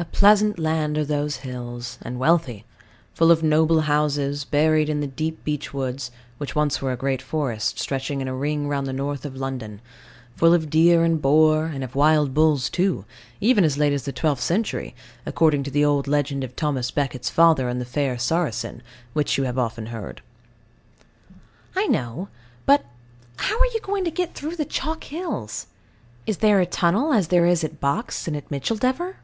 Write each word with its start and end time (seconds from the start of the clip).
A 0.00 0.04
pleasant 0.04 0.60
land 0.60 0.96
are 0.96 1.04
those 1.04 1.38
hills, 1.38 1.98
and 2.02 2.20
wealthy; 2.20 2.64
full 3.14 3.32
of 3.32 3.42
noble 3.42 3.80
houses 3.80 4.44
buried 4.44 4.88
in 4.88 5.00
the 5.00 5.08
deep 5.08 5.42
beech 5.42 5.74
woods, 5.74 6.12
which 6.38 6.54
once 6.54 6.80
were 6.80 6.92
a 6.92 6.96
great 6.96 7.20
forest, 7.20 7.80
stretching 7.80 8.20
in 8.20 8.28
a 8.28 8.34
ring 8.34 8.68
round 8.68 8.86
the 8.86 8.92
north 8.92 9.24
of 9.24 9.34
London, 9.34 9.80
full 10.36 10.54
of 10.54 10.70
deer 10.70 11.02
and 11.02 11.20
boar, 11.20 11.64
and 11.66 11.82
of 11.82 11.96
wild 11.96 12.32
bulls 12.32 12.70
too, 12.70 13.06
even 13.40 13.64
as 13.64 13.76
late 13.76 13.92
as 13.92 14.04
the 14.04 14.12
twelfth 14.12 14.40
century, 14.40 14.94
according 15.26 15.64
to 15.64 15.70
the 15.70 15.84
old 15.84 16.06
legend 16.06 16.44
of 16.44 16.54
Thomas 16.54 16.90
a 16.90 16.92
Becket's 16.92 17.28
father 17.28 17.68
and 17.68 17.80
the 17.80 17.84
fair 17.84 18.16
Saracen, 18.16 18.84
which 19.14 19.36
you 19.36 19.42
have 19.44 19.58
often 19.58 19.86
heard. 19.86 20.22
I 21.74 21.88
know. 21.88 22.28
But 22.66 22.84
how 23.36 23.58
are 23.58 23.72
you 23.74 23.80
going 23.82 24.04
to 24.04 24.12
get 24.12 24.32
through 24.32 24.54
the 24.54 24.64
chalk 24.64 25.02
hills? 25.02 25.66
Is 26.24 26.36
there 26.36 26.60
a 26.60 26.66
tunnel 26.66 27.12
as 27.12 27.26
there 27.28 27.46
is 27.46 27.64
at 27.64 27.80
Box 27.80 28.28
and 28.28 28.36
at 28.36 28.48
Micheldever? 28.48 29.16